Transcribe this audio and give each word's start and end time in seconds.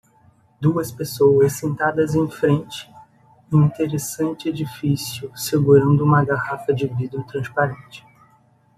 Duas 0.59 0.91
pessoas 0.91 1.53
sentadas 1.53 2.15
em 2.15 2.27
frente 2.27 2.89
e 3.53 3.55
interessante 3.55 4.49
edifício 4.49 5.31
segurando 5.37 6.03
uma 6.03 6.25
garrafa 6.25 6.73
de 6.73 6.87
vidro 6.87 7.23
transparente. 7.25 8.03